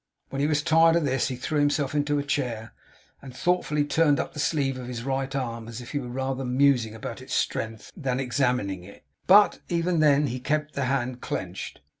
When 0.31 0.41
he 0.41 0.47
was 0.47 0.63
tired 0.63 0.95
of 0.95 1.05
this, 1.05 1.27
he 1.27 1.35
threw 1.35 1.59
himself 1.59 1.93
into 1.93 2.17
a 2.17 2.23
chair, 2.23 2.73
and 3.21 3.37
thoughtfully 3.37 3.85
turned 3.85 4.19
up 4.19 4.33
the 4.33 4.39
sleeve 4.39 4.79
of 4.79 4.87
his 4.87 5.03
right 5.03 5.35
arm, 5.35 5.67
as 5.67 5.79
if 5.79 5.91
he 5.91 5.99
were 5.99 6.07
rather 6.07 6.43
musing 6.43 6.95
about 6.95 7.21
its 7.21 7.35
strength 7.35 7.91
than 7.95 8.19
examining 8.19 8.83
it; 8.83 9.03
but, 9.27 9.59
even 9.69 9.99
then, 9.99 10.25
he 10.25 10.39
kept 10.39 10.73
the 10.73 10.85
hand 10.85 11.21
clenched. 11.21 11.81